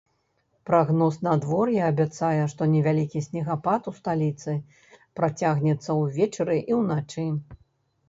[0.69, 4.59] Прагноз надвор'я абяцае, што невялікі снегапад у сталіцы
[5.23, 7.33] працягнецца ўвечары і ўначы.